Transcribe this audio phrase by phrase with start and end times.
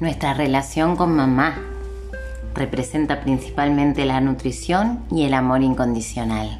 [0.00, 1.58] Nuestra relación con mamá
[2.54, 6.58] representa principalmente la nutrición y el amor incondicional.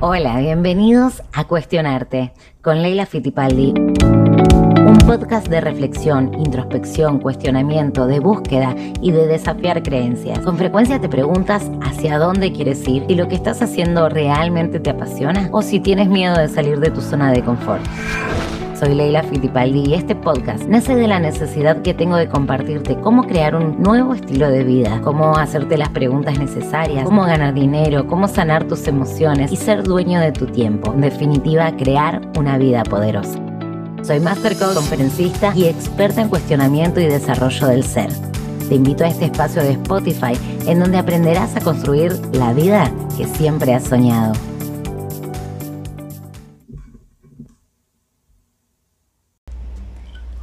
[0.00, 3.72] Hola, bienvenidos a Cuestionarte con Leila Fittipaldi.
[3.72, 10.38] Un podcast de reflexión, introspección, cuestionamiento, de búsqueda y de desafiar creencias.
[10.40, 14.90] Con frecuencia te preguntas hacia dónde quieres ir y lo que estás haciendo realmente te
[14.90, 17.82] apasiona o si tienes miedo de salir de tu zona de confort.
[18.78, 23.24] Soy Leila Fittipaldi y este podcast nace de la necesidad que tengo de compartirte cómo
[23.24, 28.28] crear un nuevo estilo de vida, cómo hacerte las preguntas necesarias, cómo ganar dinero, cómo
[28.28, 30.92] sanar tus emociones y ser dueño de tu tiempo.
[30.92, 33.40] En definitiva, crear una vida poderosa.
[34.02, 38.10] Soy Master Coach, conferencista y experta en cuestionamiento y desarrollo del ser.
[38.68, 43.24] Te invito a este espacio de Spotify en donde aprenderás a construir la vida que
[43.24, 44.34] siempre has soñado.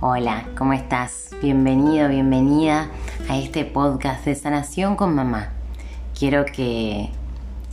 [0.02, 1.30] Hola, ¿cómo estás?
[1.42, 2.90] Bienvenido, bienvenida
[3.30, 5.54] a este podcast de sanación con mamá.
[6.20, 7.12] Quiero que,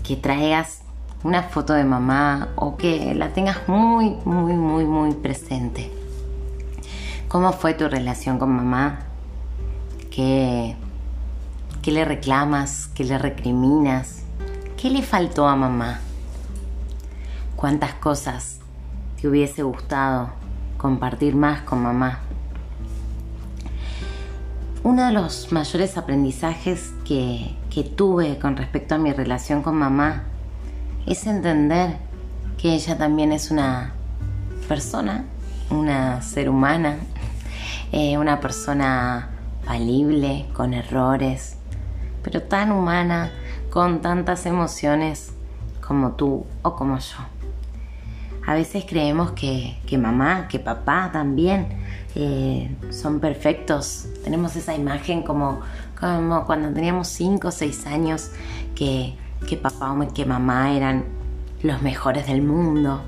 [0.05, 0.83] que traigas
[1.25, 5.91] una foto de mamá o que la tengas muy, muy, muy, muy presente.
[7.27, 9.01] ¿Cómo fue tu relación con mamá?
[10.13, 10.77] ¿Qué,
[11.83, 12.89] qué le reclamas?
[12.95, 14.23] ¿Qué le recriminas?
[14.81, 15.99] ¿Qué le faltó a mamá?
[17.57, 18.61] ¿Cuántas cosas
[19.21, 20.42] te hubiese gustado
[20.83, 22.19] compartir más con mamá.
[24.83, 27.57] Uno de los mayores aprendizajes que,
[27.97, 30.25] tuve con respecto a mi relación con mamá
[31.07, 31.97] es entender
[32.59, 33.93] que ella también es una
[34.69, 35.25] persona,
[35.71, 36.97] una ser humana,
[37.93, 39.31] eh, una persona
[39.65, 41.59] falible, con errores,
[42.25, 43.31] pero tan humana,
[43.71, 45.33] con tantas emociones
[45.81, 47.32] como tú o como yo.
[48.47, 51.69] A veces creemos que, mamá, que papá también
[52.15, 54.07] eh, son perfectos.
[54.25, 55.61] Tenemos esa imagen como,
[55.99, 58.31] como cuando teníamos 5 o 6 años
[58.75, 59.15] que,
[59.49, 61.05] que papá o que mamá eran
[61.63, 63.03] los mejores del mundo.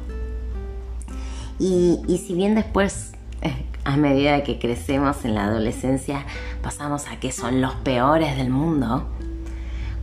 [1.59, 3.13] Y, y si bien después,
[3.85, 6.25] a medida que crecemos en la adolescencia,
[6.63, 9.09] pasamos a que son los peores del mundo,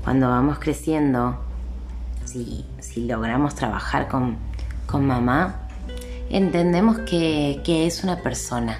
[0.03, 1.39] cuando vamos creciendo,
[2.25, 4.37] si, si logramos trabajar con
[4.91, 5.67] con mamá,
[6.29, 8.77] entendemos que, es una persona,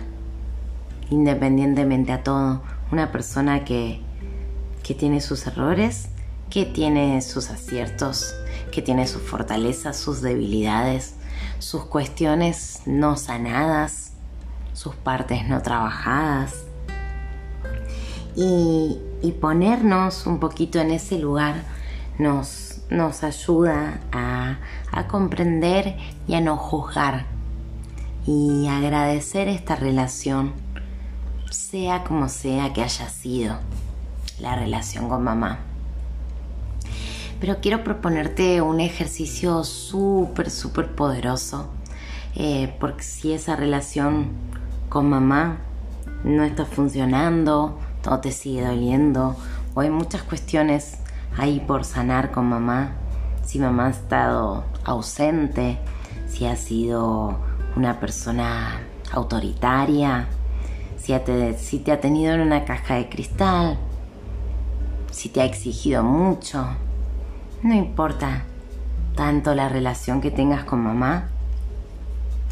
[1.10, 2.62] independientemente a todo,
[2.92, 4.02] una persona que,
[4.84, 6.10] que tiene sus errores,
[6.50, 8.36] que tiene sus aciertos,
[8.74, 11.16] que tiene sus fortalezas, sus debilidades,
[11.60, 14.12] sus cuestiones no sanadas,
[14.74, 16.56] sus partes no trabajadas.
[18.36, 21.64] Y, y ponernos un poquito en ese lugar
[22.18, 24.58] nos, nos ayuda a,
[25.08, 25.96] comprender
[26.28, 27.26] y a no juzgar
[28.28, 30.54] y agradecer esta relación,
[31.50, 33.58] sea como sea que haya sido
[34.40, 35.60] la relación con mamá.
[37.40, 41.70] Pero quiero proponerte un ejercicio súper, súper poderoso,
[42.36, 44.28] eh, porque si esa relación
[44.90, 45.58] con mamá
[46.24, 49.36] no está funcionando, todo te sigue doliendo,
[49.74, 51.01] o hay muchas cuestiones
[51.38, 52.94] ahí por sanar con mamá,
[53.44, 55.80] si mamá ha estado ausente,
[56.28, 57.38] si ha sido
[57.76, 58.82] una persona
[59.12, 60.28] autoritaria,
[60.98, 63.78] si, te, te ha tenido en una caja de cristal,
[65.12, 66.66] si te ha exigido mucho.
[67.64, 68.46] No importa
[69.16, 71.30] tanto la relación que tengas con mamá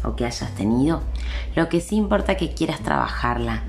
[0.04, 1.02] o que hayas tenido,
[1.54, 3.62] lo que sí importa es que quieras trabajarla.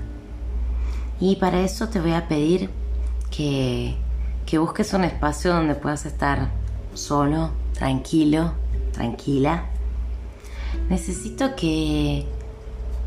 [1.20, 2.70] Y para eso te voy a pedir
[3.30, 3.96] que
[4.52, 6.50] que busques un espacio donde puedas estar
[6.92, 8.52] solo, tranquilo,
[8.92, 9.64] tranquila.
[10.90, 12.26] Necesito que,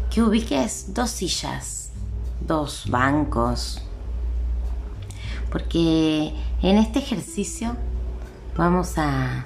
[0.10, 1.92] que ubiques dos sillas,
[2.42, 3.80] dos bancos,
[5.52, 6.34] porque
[6.64, 7.76] en este ejercicio
[8.58, 9.46] vamos a,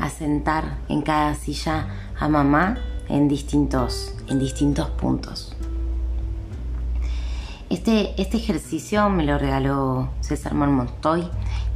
[0.00, 1.86] a sentar en cada silla
[2.18, 2.78] a mamá
[3.08, 5.53] en distintos, en distintos puntos.
[7.74, 11.28] Este, este, ejercicio me lo regaló César Montoy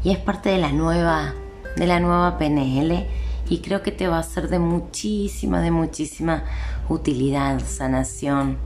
[0.05, 1.35] y es parte de la nueva,
[1.77, 3.05] de la nueva PNL
[3.49, 6.45] y creo que te va a ser de muchísima, de muchísima
[6.89, 8.59] utilidad, sanación,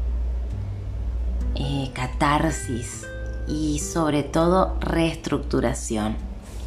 [1.54, 3.06] eh, catarsis
[3.48, 6.16] y sobre todo reestructuración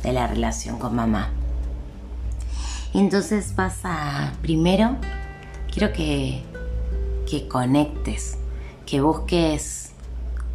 [0.01, 1.29] de la relación con mamá.
[2.95, 4.95] Entonces vas a, primero,
[5.71, 6.41] quiero que,
[7.29, 8.39] que conectes,
[8.87, 9.84] que busques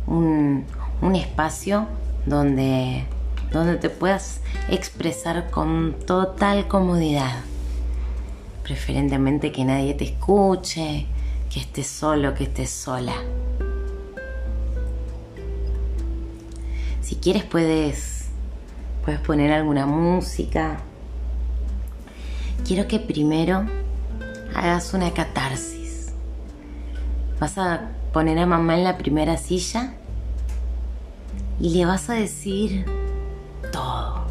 [0.07, 0.67] un,
[1.15, 1.87] espacio
[2.27, 3.05] donde,
[3.53, 7.41] donde te puedas expresar con total comodidad.
[8.63, 11.07] Preferentemente que nadie te escuche,
[11.53, 13.15] que estés solo, que estés sola.
[17.01, 18.27] Si quieres puedes,
[19.05, 20.79] puedes poner alguna música.
[22.65, 23.67] Quiero que primero
[24.55, 26.13] hagas una catarsis.
[27.41, 29.95] Vas a poner a mamá en la primera silla
[31.61, 32.85] y le vas a decir
[33.73, 34.25] todo.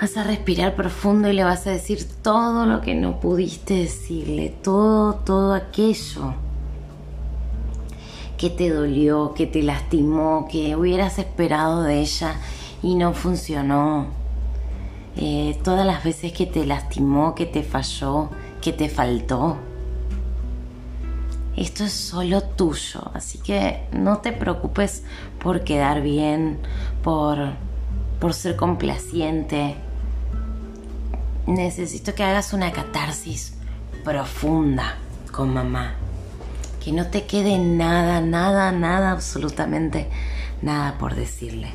[0.00, 4.54] Vas a respirar profundo y le vas a decir todo lo que no pudiste decirle,
[4.62, 6.34] todo, todo aquello
[8.36, 12.34] que te dolió, que te lastimó, que hubieras esperado de ella
[12.82, 14.06] y no funcionó.
[15.16, 18.30] Eh, todas las veces que te lastimó, que te falló,
[18.60, 19.58] que te faltó.
[21.62, 25.04] Esto es solo tuyo, así que no te preocupes
[25.38, 26.58] por quedar bien,
[27.04, 27.38] por,
[28.18, 29.76] por ser complaciente.
[31.46, 33.54] Necesito que hagas una catarsis
[34.02, 34.96] profunda
[35.30, 35.94] con mamá
[36.84, 40.08] que no te quede nada, nada, nada, absolutamente
[40.62, 41.68] nada por decirle.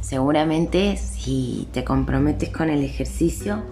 [0.00, 3.64] Seguramente si te comprometes con el ejercicio,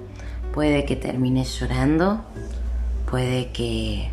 [0.53, 2.25] puede que termines llorando,
[3.11, 4.11] puede que,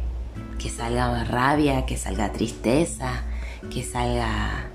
[0.60, 3.24] que salga rabia, que salga tristeza,
[3.70, 4.70] que salga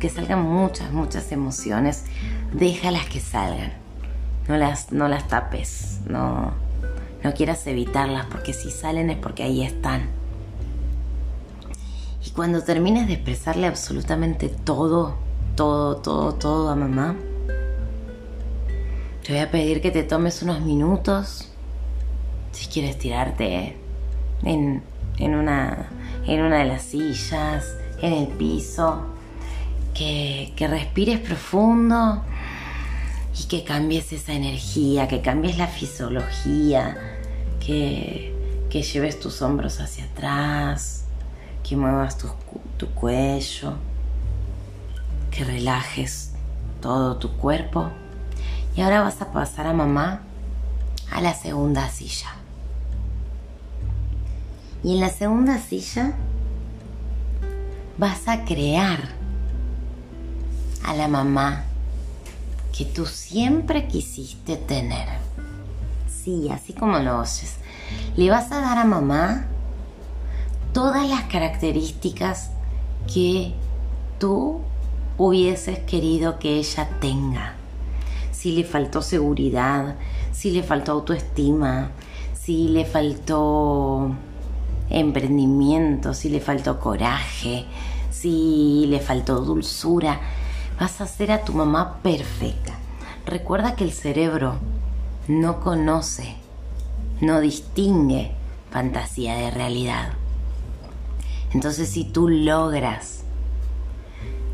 [0.00, 2.04] que salgan muchas, muchas emociones.
[2.52, 3.72] Déjalas que salgan.
[4.48, 6.00] No las, no las tapes.
[6.06, 6.52] No,
[7.22, 10.08] no quieras evitarlas porque si salen es porque ahí están.
[12.24, 15.16] Y cuando termines de expresarle absolutamente todo,
[15.56, 17.16] todo, todo, todo a mamá,
[19.24, 21.51] te voy a pedir que te tomes unos minutos,
[22.52, 23.76] si quieres tirarte
[24.44, 24.82] en,
[25.18, 25.88] en, una,
[26.26, 29.06] en una de las sillas, en el piso,
[29.94, 32.22] que, que respires profundo
[33.38, 36.96] y que cambies esa energía, que cambies la fisiología,
[37.64, 38.34] que,
[38.70, 41.04] que lleves tus hombros hacia atrás,
[41.62, 42.28] que muevas tu,
[42.76, 43.74] tu cuello,
[45.30, 46.32] que relajes
[46.80, 47.90] todo tu cuerpo.
[48.76, 50.22] Y ahora vas a pasar a mamá
[51.10, 52.41] a la segunda silla.
[54.84, 56.14] Y en la segunda silla
[57.98, 58.98] vas a crear
[60.84, 61.64] a la mamá
[62.76, 65.06] que tú siempre quisiste tener.
[66.08, 67.56] Sí, así como lo oyes.
[68.16, 69.46] Le vas a dar a mamá
[70.72, 72.50] todas las características
[73.12, 73.54] que
[74.18, 74.60] tú
[75.18, 77.54] hubieses querido que ella tenga.
[78.32, 79.96] Si le faltó seguridad,
[80.32, 81.90] si le faltó autoestima,
[82.34, 84.16] si le faltó
[84.90, 87.64] emprendimiento, si le faltó coraje,
[88.10, 90.20] si le faltó dulzura
[90.78, 92.74] vas a hacer a tu mamá perfecta.
[93.26, 94.56] Recuerda que el cerebro
[95.28, 96.36] no conoce,
[97.20, 98.32] no distingue
[98.70, 100.12] fantasía de realidad.
[101.52, 103.22] Entonces si tú logras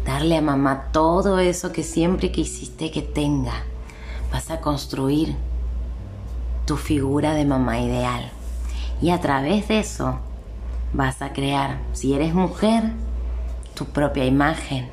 [0.04, 3.64] darle a mamá todo eso que siempre quisiste que tenga,
[4.32, 5.36] vas a construir
[6.66, 8.30] tu figura de mamá ideal.
[9.00, 10.18] Y a través de eso
[10.92, 12.92] vas a crear, si eres mujer,
[13.74, 14.88] tu propia imagen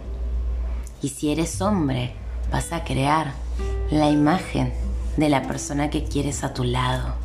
[1.02, 2.13] y si eres hombre,
[2.52, 3.34] vas a crear
[3.89, 4.74] la imagen
[5.18, 7.15] de la persona que quieres a tu lado.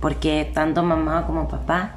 [0.00, 1.94] Porque tanto mamá como papá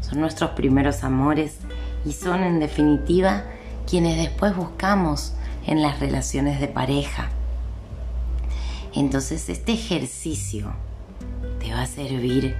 [0.00, 1.58] son nuestros primeros amores
[2.04, 3.44] y son en definitiva
[3.88, 5.34] quienes después buscamos
[5.66, 7.30] en las relaciones de pareja.
[8.94, 10.72] Entonces este ejercicio
[11.60, 12.56] te va a servir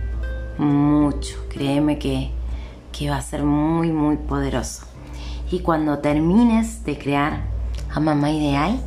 [0.62, 2.30] mucho, créeme que,
[2.92, 4.84] que va a ser muy muy poderoso.
[5.50, 7.42] Y cuando termines de crear
[7.92, 8.80] a mamá ideal,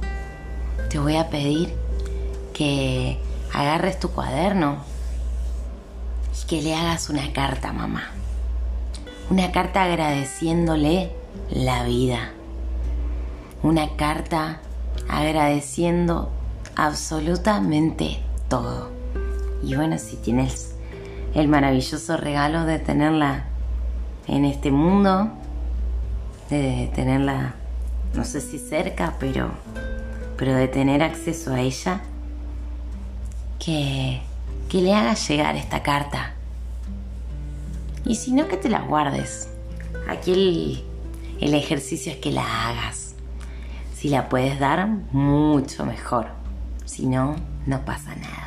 [0.89, 1.74] te voy a pedir
[2.53, 3.20] que
[3.53, 4.77] agarres tu cuaderno
[6.34, 8.12] y que le hagas una carta a mamá.
[9.29, 11.12] Una carta agradeciéndole
[11.50, 12.32] la vida.
[13.63, 14.62] Una carta
[15.08, 16.32] agradeciendo
[16.75, 18.89] absolutamente todo.
[19.63, 20.75] Y bueno, si tienes
[21.36, 23.44] el maravilloso regalo de tenerla
[24.27, 25.30] en este mundo,
[26.50, 27.56] de tenerla
[28.15, 29.51] no sé si cerca, pero,
[30.38, 32.01] pero de tener acceso a ella,
[33.60, 34.22] que,
[34.70, 36.34] que le hagas llegar esta carta.
[38.06, 39.50] Y si no, que te la guardes.
[40.08, 40.84] Aquí el,
[41.42, 43.15] el ejercicio es que la hagas.
[43.96, 46.27] Si la puedes dar, mucho mejor.
[46.86, 48.45] Si no, no pasa nada.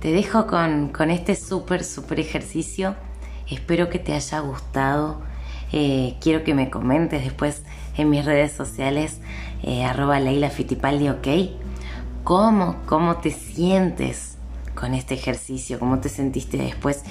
[0.00, 2.94] Te dejo con, con este súper, súper ejercicio.
[3.50, 5.22] Espero que te haya gustado.
[5.72, 7.62] Eh, quiero que me comentes después
[7.96, 9.20] en mis redes sociales,
[9.62, 11.28] eh, arroba Leila Fitipaldi, ok.
[12.24, 14.36] ¿Cómo, ¿Cómo te sientes
[14.74, 15.78] con este ejercicio?
[15.78, 17.02] ¿Cómo te sentiste después?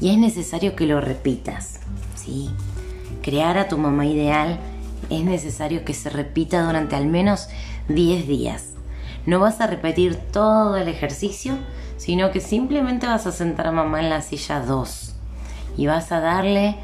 [0.00, 1.80] y es necesario que lo repitas.
[2.14, 2.50] ¿sí?
[3.22, 4.58] Crear a tu mamá ideal
[5.10, 7.48] es necesario que se repita durante al menos
[7.88, 8.70] 10 días.
[9.26, 11.54] No vas a repetir todo el ejercicio,
[11.98, 15.14] sino que simplemente vas a sentar a mamá en la silla 2
[15.76, 16.76] y vas a darle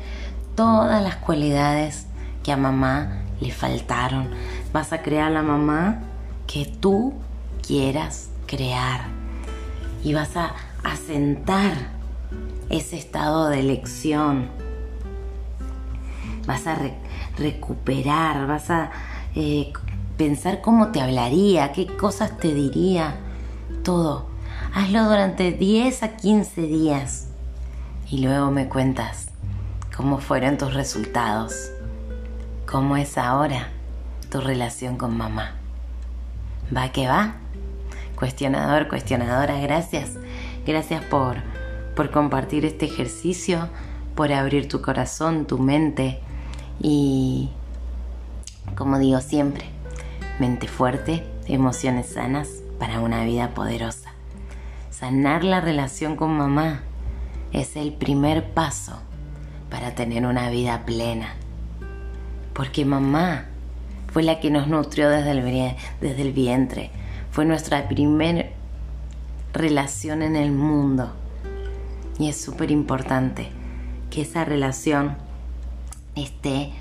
[0.55, 2.07] todas las cualidades
[2.43, 4.29] que a mamá le faltaron.
[4.73, 6.01] Vas a crear la mamá
[6.47, 7.15] que tú
[7.67, 9.03] quieras crear
[10.03, 10.53] y vas a
[10.83, 11.73] asentar
[12.69, 14.49] ese estado de elección.
[16.47, 16.77] Vas a
[17.39, 18.91] recuperar, vas a
[19.35, 19.73] eh,
[20.17, 23.17] pensar cómo te hablaría, qué cosas te diría,
[23.83, 24.34] todo.
[24.77, 27.29] Hazlo durante 10 a 15 días
[28.11, 29.29] y luego me cuentas
[29.97, 31.71] cómo fueron tus resultados,
[32.67, 33.69] cómo es ahora
[34.33, 35.53] tu relación con mamá.
[36.77, 37.37] ¿Va que va?
[38.17, 40.15] Cuestionador, cuestionadora, gracias.
[40.67, 41.37] Gracias por,
[41.95, 43.69] por compartir este ejercicio,
[44.17, 46.19] por abrir tu corazón, tu mente
[46.81, 47.49] y,
[48.75, 49.67] como digo siempre,
[50.41, 52.49] mente fuerte, emociones sanas
[52.81, 54.04] para una vida poderosa.
[54.99, 56.83] Sanar la relación con mamá
[57.53, 59.01] es el primer paso
[59.69, 61.35] para tener una vida plena.
[62.53, 63.47] Porque mamá
[64.13, 66.93] fue la que nos nutrió desde el, desde el vientre.
[67.33, 68.51] Fue nuestra primera
[69.53, 71.13] relación en el mundo.
[72.21, 73.49] Y es súper importante
[74.11, 75.17] que esa relación
[76.15, 76.73] esté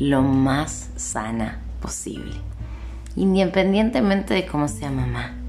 [0.00, 2.34] lo más sana posible.
[3.14, 5.39] Independientemente de cómo sea mamá.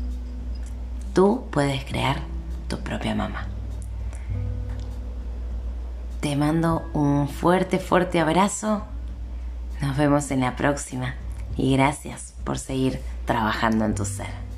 [1.13, 2.21] Tú puedes crear
[2.69, 3.47] tu propia mamá.
[6.21, 8.83] Te mando un fuerte, fuerte abrazo.
[9.81, 11.15] Nos vemos en la próxima
[11.57, 14.50] y gracias por seguir trabajando en tu ser.